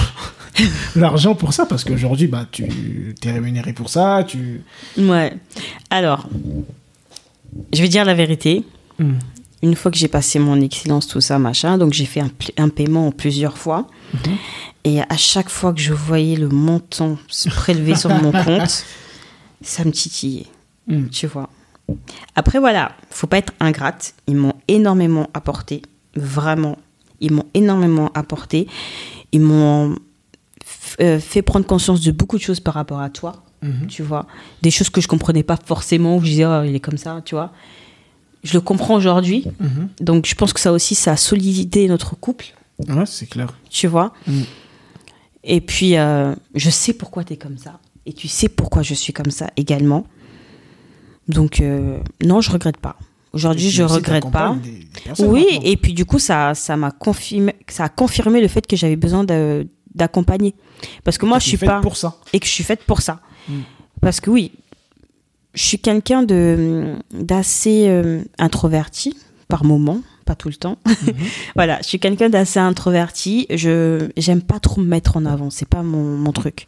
[0.96, 1.66] l'argent pour ça?
[1.66, 4.62] Parce qu'aujourd'hui bah tu t'es rémunéré pour ça tu
[4.98, 5.34] Ouais.
[5.90, 6.28] Alors,
[7.74, 8.64] je vais dire la vérité.
[9.00, 9.14] Hmm.
[9.64, 12.22] Une fois que j'ai passé mon excellence, tout ça, machin, donc j'ai fait
[12.58, 13.88] un, paiement en plusieurs fois.
[14.14, 14.38] Mhm.
[14.84, 18.86] Et à chaque fois que je voyais le montant se prélever sur mon compte,
[19.64, 20.46] ça me titillait.
[20.88, 21.08] Hmm.
[21.08, 21.50] Tu vois.
[22.36, 24.14] Après, voilà, faut pas être ingrate.
[24.28, 25.82] Ils m'ont énormément apporté.
[26.16, 26.78] Vraiment.
[27.20, 28.68] Ils m'ont énormément apporté.
[29.32, 29.96] Ils m'ont
[31.00, 33.44] euh, fait prendre conscience de beaucoup de choses par rapport à toi.
[33.62, 33.88] Mhm.
[33.88, 34.28] Tu vois.
[34.62, 37.22] Des choses que je comprenais pas forcément, où je disais, oh, il est comme ça,
[37.24, 37.52] tu vois.
[38.44, 39.46] Je le comprends aujourd'hui.
[39.60, 39.90] Mhm.
[40.00, 42.54] Donc, je pense que ça aussi, ça a solidité notre couple,
[42.88, 44.14] ouais c'est clair tu vois.
[44.28, 44.42] Mm.
[45.44, 47.80] Et puis, euh, je sais pourquoi tu es comme ça.
[48.06, 50.06] Et tu sais pourquoi je suis comme ça également.
[51.28, 52.96] Donc, euh, non, je regrette pas.
[53.34, 54.56] Aujourd'hui, Et je regrette pas.
[54.64, 54.70] des-
[55.16, 58.66] des Oui, et puis du coup, ça, ça m'a confirmé, ça a confirmé le fait
[58.66, 59.26] que j'avais besoin
[59.94, 60.56] d'accompagner.
[61.04, 63.02] Parce que moi, Que je suis pas pour ça et que je suis faite pour
[63.02, 63.20] ça.
[63.50, 63.54] Mm.
[64.02, 64.52] Parce que oui,
[65.54, 69.16] je suis quelqu'un de d'assez euh, introverti
[69.48, 70.78] par moment, pas tout le temps.
[70.86, 71.14] Mhm.
[71.56, 73.46] voilà, je suis quelqu'un d'assez introverti.
[73.50, 76.66] Je j'aime pas trop me mettre en avant, c'est pas mon, mon truc.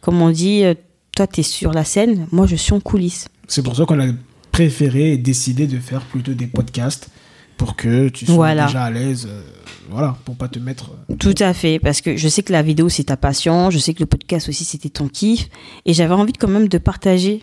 [0.00, 0.74] Comme on dit, euh,
[1.16, 3.28] toi tu es sur la scène, moi je suis en coulisses.
[3.48, 4.12] C'est pour ça qu'on a
[4.52, 7.08] préféré et décidé de faire plutôt des podcasts
[7.56, 8.66] pour que tu sois Voilà.
[8.66, 9.42] déjà à l'aise euh,
[9.90, 12.62] voilà pour pas te mettre euh, Tout à fait, parce que je sais que la
[12.62, 15.48] vidéo c'est ta passion, je sais que le podcast aussi c'était ton kiff,
[15.86, 17.42] et j'avais envie quand même de partager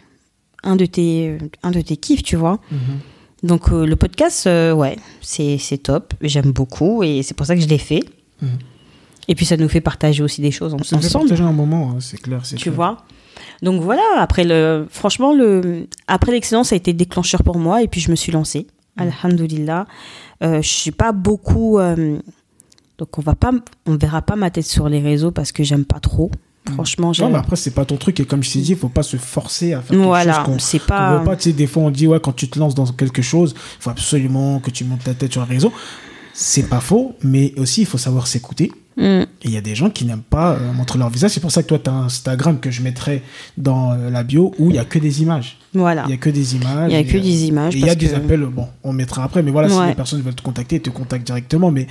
[0.63, 2.60] un de tes, un de tes kiffs, tu vois.
[3.44, 7.62] Donc euh, le podcast, euh, ouais, c'est top, j'aime beaucoup, et c'est pour ça que
[7.62, 8.04] je l'ai fait.
[8.41, 8.50] Mhm.
[9.28, 11.52] Et puis ça nous fait partager aussi des choses en- ça fait ensemble, partager un
[11.52, 12.76] moment hein, c'est clair c'est tu clair.
[12.76, 13.06] vois?
[13.62, 17.88] Donc voilà, après le, franchement, le, après l'excellence ça a été déclencheur pour moi, et
[17.88, 18.68] puis je me suis lancée.
[18.98, 19.86] Alhamdulillah.
[20.44, 21.80] Euh, je suis pas beaucoup.
[21.80, 22.18] euh,
[22.98, 23.52] donc on va pas,
[23.86, 26.32] on verra pas ma tête sur les réseaux parce que j'aime pas trop.
[26.74, 28.89] Franchement, non mais après c'est pas ton truc et comme je t'ai dit il faut
[28.89, 31.18] pas se forcer à faire quelque Voilà, chose qu'on c'est pas.
[31.20, 33.22] veut pas tu sais des fois on dit ouais quand tu te lances dans quelque
[33.22, 35.72] chose il faut absolument que tu montes ta tête sur les réseaux
[36.34, 39.76] c'est pas faux mais aussi il faut savoir s'écouter Mm, Et il y a des
[39.76, 41.32] gens qui n'aiment pas euh, montrer leur visage.
[41.32, 43.24] C'est pour ça que toi, tu as un Instagram que je mettrai
[43.58, 45.58] dans euh, la bio où il n'y a que des images.
[45.74, 46.04] voilà.
[46.06, 46.92] Il n'y a que des images.
[46.92, 47.76] Il y a et, que euh, des images.
[47.76, 49.96] et il y a des que- appels, bon, on mettra après, mais voilà, si les
[49.96, 51.72] personnes veulent te contacter, ils te contactent directement.
[51.72, 51.88] Mais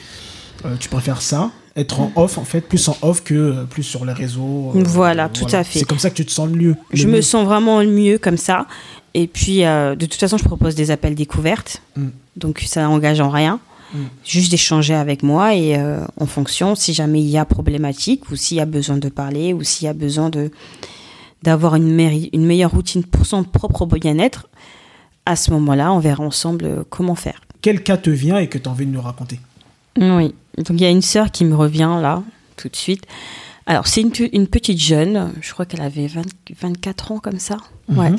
[0.64, 3.82] euh, tu préfères ça, être en off, en fait, plus en off que euh, plus
[3.82, 4.72] sur les réseaux.
[4.74, 5.80] euh, Voilà, tout à fait.
[5.80, 6.76] C'est comme ça que tu te sens le mieux.
[6.94, 8.66] Je me sens vraiment le mieux comme ça.
[9.12, 11.82] Et puis, euh, de toute façon, je propose des appels découvertes.
[11.96, 12.06] Mm.
[12.36, 13.60] Donc, ça n'engage en rien.
[13.94, 13.98] Mm.
[14.24, 18.36] Juste d'échanger avec moi et euh, en fonction, si jamais il y a problématique ou
[18.36, 20.50] s'il y a besoin de parler ou s'il y a besoin de
[21.42, 24.48] d'avoir une, meilleure- une meilleure routine pour son propre bien-être,
[25.26, 27.40] à ce moment-là, on verra ensemble euh, comment faire.
[27.60, 29.38] Quel cas te vient et que tu as envie de nous raconter?
[29.98, 30.34] Oui.
[30.58, 32.22] Donc il y a une sœur qui me revient là,
[32.56, 33.04] tout de suite.
[33.66, 36.22] Alors c'est une, petite jeune, je crois qu'elle avait 20
[36.60, 37.56] 24 ans comme ça.
[37.88, 37.98] Mhm.
[37.98, 38.12] Ouais.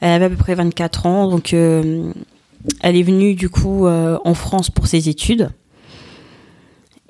[0.00, 2.12] Elle avait à peu près 24 ans, donc euh,
[2.80, 5.50] elle est venue du coup euh, en France pour ses études.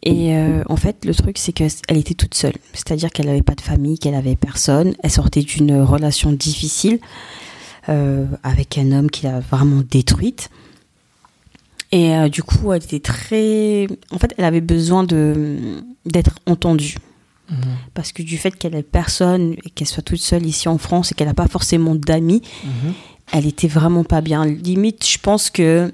[0.05, 2.55] Et euh, en fait, le truc, c'est qu'elle était toute seule.
[2.73, 4.95] C'est-à-dire qu'elle n'avait pas de famille, qu'elle avait personne.
[5.03, 6.99] Elle sortait d'une relation difficile
[8.43, 10.51] avec un homme qui l'a vraiment détruite.
[11.91, 13.87] Et du coup, elle était très.
[14.11, 15.57] En fait, elle avait besoin de
[16.05, 16.97] d'être entendue.
[17.51, 17.59] Mhm.
[17.95, 21.13] Parce que du fait qu'elle ait personne et qu'elle soit toute seule ici en France
[21.13, 22.93] et qu'elle n'a pas forcément d'amis, mhm.
[23.33, 24.45] Elle était vraiment pas bien.
[24.45, 25.93] Limite, je pense que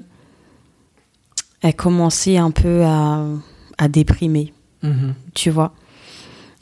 [1.62, 3.24] elle commençait un peu à,
[3.78, 4.52] à déprimer.
[4.82, 5.14] Mhm.
[5.34, 5.74] Tu vois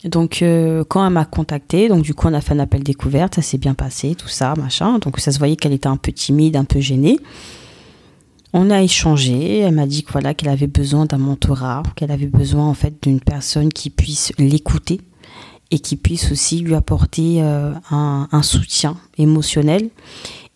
[0.04, 3.36] donc euh, quand elle m'a contactée, donc du coup on a fait un appel découverte,
[3.36, 4.98] ça s'est bien passé, tout ça, machin.
[4.98, 7.18] Donc ça se voyait qu'elle était un peu timide, un peu gênée.
[8.52, 12.66] On a échangé, elle m'a dit voilà, qu'elle avait besoin d'un mentorat, qu'elle avait besoin
[12.66, 15.00] en fait d'une personne qui puisse l'écouter
[15.70, 19.88] et qui puisse aussi lui apporter euh, un, soutien émotionnel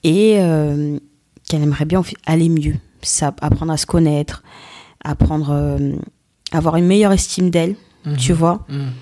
[0.07, 0.99] et euh,
[1.49, 4.45] qu'elle aimerait bien aller mieux, ça, apprendre à se connaître,
[5.03, 5.97] apprendre euh,
[6.53, 8.17] avoir une meilleure estime d'elle, mhm.
[8.17, 8.65] tu vois.
[8.69, 8.93] Mhm.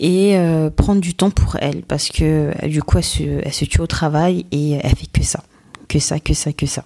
[0.00, 0.36] Et
[0.76, 3.86] prendre du temps pour elle, parce que du coup, elle se, elle se tue au
[3.86, 5.42] travail et elle fait que ça,
[5.88, 6.84] que ça, que ça, que ça.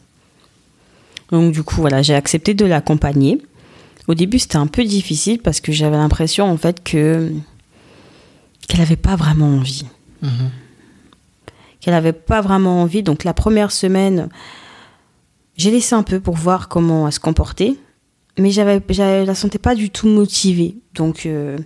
[1.32, 3.40] Donc du coup, voilà, j'ai accepté de l'accompagner.
[4.06, 7.32] Au début, c'était un peu difficile parce que j'avais l'impression en fait que
[8.68, 9.84] qu'elle n'avait pas vraiment envie.
[10.22, 10.50] Mhm.
[11.88, 13.02] Qu'elle n'avait pas vraiment envie.
[13.02, 14.28] Donc la première semaine,
[15.56, 17.76] j'ai laissé un peu pour voir comment elle se comportait,
[18.38, 20.76] mais j'avais, je la sentais pas du tout motivée.
[20.92, 21.56] Donc euh,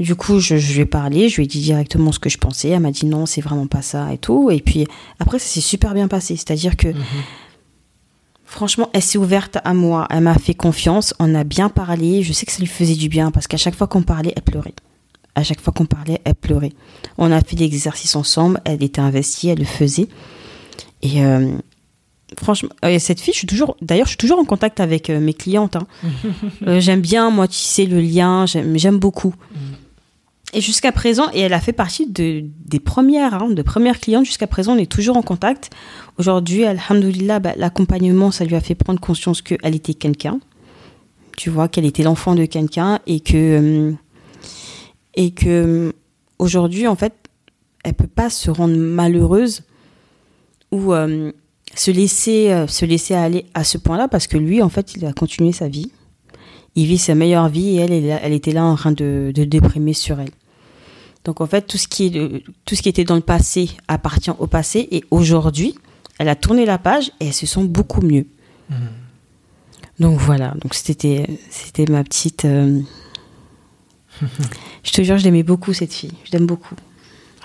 [0.00, 2.70] du coup, je, lui ai parlé, je lui ai dit directement ce que je pensais.
[2.70, 4.50] Elle m'a dit non, c'est vraiment pas ça et tout.
[4.50, 4.84] Et puis
[5.20, 6.34] après, ça s'est super bien passé.
[6.34, 7.04] C'est-à-dire que mhm.
[8.44, 10.08] Franchement, elle s'est ouverte à moi.
[10.10, 11.14] Elle m'a fait confiance.
[11.20, 12.24] On a bien parlé.
[12.24, 14.42] Je sais que ça lui faisait du bien parce qu'à chaque fois qu'on parlait, elle
[14.42, 14.74] pleurait.
[15.34, 16.72] À chaque fois qu'on parlait, elle pleurait.
[17.18, 18.60] On a fait des exercices ensemble.
[18.64, 19.48] Elle était investie.
[19.48, 20.08] Elle le faisait.
[21.02, 21.56] Et euh,
[22.38, 23.76] franchement, euh, cette fille, je suis toujours.
[23.82, 25.76] D'ailleurs, je suis toujours en contact avec euh, mes clientes.
[25.76, 25.86] Hein.
[26.80, 28.46] j'aime bien moi tisser le lien.
[28.46, 29.34] J'aime beaucoup.
[29.52, 29.56] Mm.
[30.54, 34.24] Et jusqu'à présent, et elle a fait partie de, des premières, hein, de premières clientes.
[34.24, 35.70] Jusqu'à présent, on est toujours en contact.
[36.16, 40.38] Aujourd'hui, alhamdoulilah, bah, l'accompagnement, ça lui a fait prendre conscience qu'elle était quelqu'un.
[41.36, 43.36] Tu vois, qu'elle était l'enfant de quelqu'un et que.
[43.36, 43.92] Euh,
[45.16, 45.48] et que.
[45.48, 45.92] Euh,
[46.40, 47.14] aujourd'hui, en fait,
[47.84, 49.62] elle peut pas se rendre malheureuse
[50.72, 51.30] ou euh,
[51.74, 55.12] se, laisser, se laisser aller à ce point-là parce que lui, en fait, il a
[55.12, 55.92] continué sa vie.
[56.74, 59.92] Il vit sa meilleure vie et elle, elle, était là en train de, de déprimer
[59.92, 60.32] sur elle.
[61.24, 64.32] Donc en fait, tout ce qui, est, tout ce qui était dans le passé appartient
[64.38, 65.74] au passé et aujourd'hui,
[66.18, 68.26] elle a tourné la page et elle se sent beaucoup mieux.
[68.70, 68.76] Mhm.
[70.00, 72.44] Donc voilà, donc c'était c'était ma petite.
[72.44, 72.80] Euh,
[74.84, 76.12] je te jure, je l'aimais beaucoup cette fille.
[76.24, 76.74] Je l'aime beaucoup.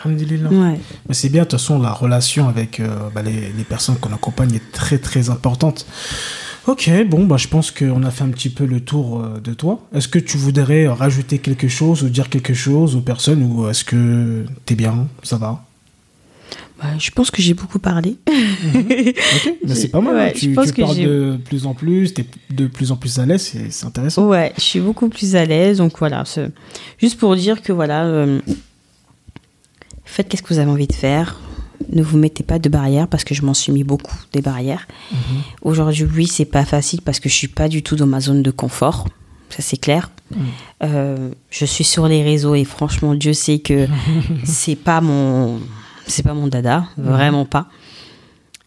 [0.05, 0.79] Ouais.
[1.10, 4.13] Mais c'est bien, de toute façon, la relation avec euh, bah, les, les, personnes qu'on
[4.13, 5.86] accompagne est très très importante.
[6.67, 9.53] Ok, bon, bah, je pense qu'on a fait un petit peu le tour euh, de
[9.53, 9.82] toi.
[9.93, 13.84] Est-ce que tu voudrais rajouter quelque chose ou dire quelque chose aux personnes ou est-ce
[13.84, 15.65] que t'es bien, ça va?
[16.81, 18.17] Bah, je pense que j'ai beaucoup parlé.
[18.29, 20.17] Ok, c'est pas mal.
[20.17, 20.31] Hein.
[20.35, 23.85] tu, parles de plus en plus, tu es de plus en plus à l'aise, c'est
[23.85, 24.27] intéressant.
[24.27, 25.77] Ouais, je suis beaucoup plus à l'aise.
[25.77, 26.23] Donc voilà,
[26.97, 28.39] juste pour dire que voilà, euh,
[30.05, 31.39] faites qu'est-ce que vous avez envie de faire.
[31.91, 34.87] Ne vous mettez pas de barrières parce que je m'en suis mis beaucoup des barrières.
[35.11, 35.17] Mhm.
[35.61, 38.43] Aujourd'hui, oui, c'est pas facile parce que je suis pas du tout dans ma zone
[38.43, 39.07] de confort.
[39.49, 40.11] Ça, c'est clair.
[40.31, 40.39] Mhm.
[40.83, 43.87] Euh, je suis sur les réseaux et franchement, Dieu sait que
[44.43, 45.59] c'est pas mon
[46.09, 47.67] c'est pas mon dada, vraiment pas.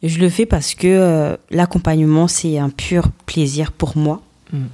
[0.03, 4.21] Je le fais parce que euh, l'accompagnement, c'est un pur plaisir pour moi.
[4.53, 4.69] Mhm.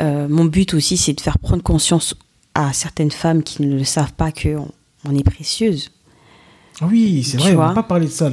[0.00, 2.14] Euh, mon but aussi, c'est de faire prendre conscience
[2.54, 4.68] à certaines femmes qui ne le savent pas qu'on
[5.04, 5.90] on est précieuse.
[6.82, 8.30] Oui, c'est vrai, on n'a pas parlé de ça.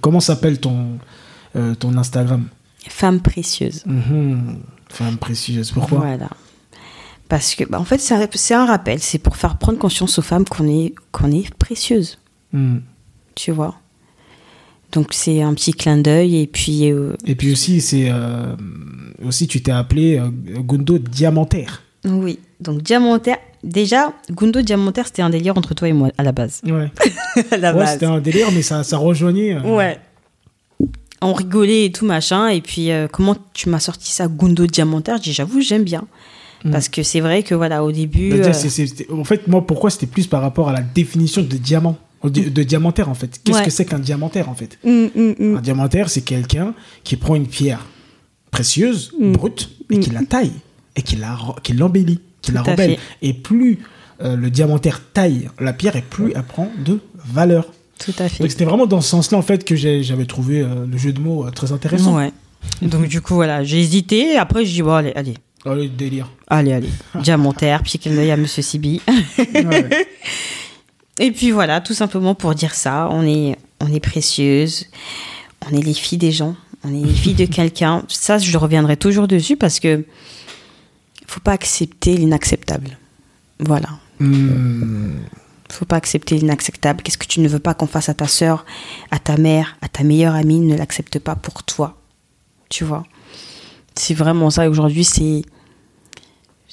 [0.00, 0.98] Comment s'appelle ton,
[1.56, 2.48] euh, ton Instagram?
[2.88, 3.82] Femme précieuse.
[3.86, 4.58] Mhm.
[4.88, 5.98] Femme précieuse, pourquoi?
[5.98, 6.28] Voilà.
[7.28, 9.00] Parce que, bah, en fait, c'est un, rappel.
[9.00, 12.18] C'est pour faire prendre conscience aux femmes qu'on est, qu'on est précieuse
[13.34, 13.74] tu vois.
[14.92, 16.92] Donc c'est un petit clin d'œil et puis.
[16.92, 18.54] Euh, et puis aussi c'est euh,
[19.24, 21.82] aussi tu t'es appelé euh, Gundo Diamantaire.
[22.04, 23.38] Oui, donc Diamantaire.
[23.64, 26.60] Déjà, Gundo Diamantaire, c'était un délire entre toi et moi à la base.
[26.64, 26.90] Ouais.
[27.52, 29.56] à la ouais, c'était un délire, mais ça, ça rejoignait.
[29.60, 29.98] Ouais.
[31.20, 32.48] On rigolait et tout machin.
[32.48, 35.20] Et puis comment tu m'as sorti ça, Gundo Diamantaire?
[35.20, 36.04] Dis j'avoue, j'aime bien.
[36.64, 36.72] Mm.
[36.72, 38.40] Parce que c'est vrai que voilà, au début.
[38.40, 38.50] Bah,
[39.12, 41.96] en fait, moi, pourquoi c'était plus par rapport à la définition de diamant?
[42.30, 43.40] De diamantaire en fait.
[43.44, 44.78] Qu'est-ce que c'est qu'un diamantaire en fait?
[44.84, 45.56] Mm, mm, mm.
[45.56, 47.86] Un diamantaire, c'est quelqu'un qui prend une pierre
[48.50, 50.52] précieuse, brute, et qui la taille,
[50.96, 51.16] et qui
[51.74, 52.98] l'embellit, qui la rebelle.
[53.22, 53.78] Et plus
[54.22, 57.66] euh, le diamantaire taille la pierre, et plus elle prend de valeur.
[57.98, 58.42] Tout à fait.
[58.42, 61.12] Donc c'était vraiment dans ce sens-là en fait que j'ai- j'avais trouvé euh, le jeu
[61.12, 62.16] de mots euh, très intéressant.
[62.16, 62.32] Ouais.
[62.82, 64.36] Donc du coup voilà, j'ai hésité.
[64.36, 66.28] Après je dis bon allez, allez, le délire.
[66.48, 66.88] allez, allez.
[67.22, 69.00] Diamantaire, puis clin d'œil à Monsieur Sibi.
[69.38, 69.88] Ouais.
[71.18, 74.86] Et puis voilà, tout simplement pour dire ça, on est, on est précieuses,
[75.70, 78.02] on est les filles des gens, on est les filles de quelqu'un.
[78.08, 80.04] Ça, je reviendrai toujours dessus parce que
[81.26, 82.98] faut pas accepter l'inacceptable.
[83.58, 83.88] Voilà.
[84.20, 85.20] Hmm.
[85.70, 87.02] Faut pas accepter l'inacceptable.
[87.02, 88.66] Qu'est-ce que tu ne veux pas qu'on fasse à ta sœur,
[89.10, 91.98] à ta mère, à ta meilleure amie, ne l'accepte pas pour toi.
[92.68, 93.04] Tu vois?
[93.94, 94.68] C'est vraiment ça.
[94.68, 95.42] Aujourd'hui, c'est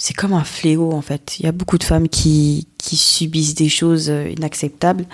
[0.02, 1.36] c'est comme un fléau en fait.
[1.40, 5.06] Il y a beaucoup de femmes qui, qui subissent des choses euh, inacceptables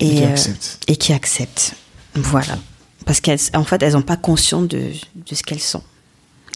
[0.00, 0.78] Et et, qui euh, accepte.
[0.86, 1.74] et qui acceptent.
[2.14, 2.58] Voilà.
[3.06, 5.82] Parce qu'en en fait, elles n'ont pas conscience de, de ce qu'elles sont.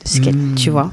[0.05, 0.55] De ce qu'elles- Mm.
[0.57, 0.93] Tu vois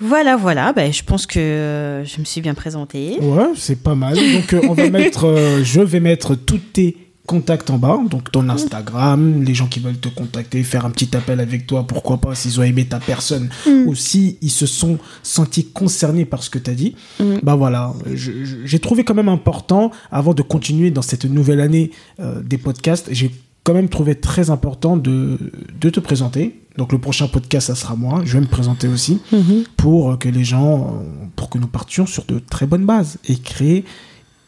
[0.00, 0.72] Voilà, voilà.
[0.72, 3.18] Ben, je pense que euh, je me suis bien présentée.
[3.20, 4.14] Ouais, c'est pas mal.
[4.16, 7.98] Donc, euh, on va mettre, euh, je vais mettre tous tes contacts en bas.
[8.10, 11.86] Donc, ton Instagram, les gens qui veulent te contacter, faire un petit appel avec toi,
[11.86, 13.48] pourquoi pas, s'ils ont aimé ta personne
[13.86, 16.94] ou si ils se sont sentis concernés par ce que tu as dit.
[17.20, 17.36] Mm.
[17.42, 22.42] Bah voilà, j'ai trouvé quand même important, avant de continuer dans cette nouvelle année euh,
[22.42, 23.30] des podcasts, j'ai
[23.64, 25.38] quand même trouvé très important de,
[25.80, 26.58] de te présenter.
[26.78, 28.22] Donc, le prochain podcast, ça sera moi.
[28.24, 29.62] Je vais me présenter aussi Mhm.
[29.76, 33.36] pour que les gens, euh, pour que nous partions sur de très bonnes bases et
[33.36, 33.84] créer,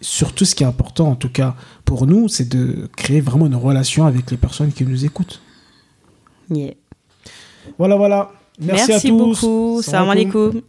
[0.04, 3.56] surtout ce qui est important en tout cas pour nous, c'est de créer vraiment une
[3.56, 5.40] relation avec les personnes qui nous écoutent.
[6.50, 6.74] Yeah.
[7.78, 8.30] Voilà, voilà.
[8.60, 9.08] Merci, à tous.
[9.08, 9.82] beaucoup.
[9.82, 10.60] Salam alaikum.